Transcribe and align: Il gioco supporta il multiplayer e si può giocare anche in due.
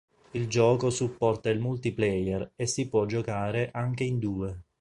Il 0.31 0.47
gioco 0.47 0.89
supporta 0.89 1.51
il 1.51 1.59
multiplayer 1.59 2.53
e 2.55 2.65
si 2.65 2.89
può 2.89 3.05
giocare 3.05 3.69
anche 3.71 4.03
in 4.03 4.17
due. 4.17 4.61